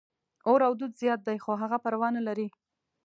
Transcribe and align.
اور 0.47 0.59
او 0.67 0.73
دود 0.79 0.93
زیات 1.01 1.21
دي، 1.27 1.37
خو 1.43 1.51
هغه 1.61 1.77
پروا 1.83 2.07
نه 2.17 2.21
لري. 2.27 2.47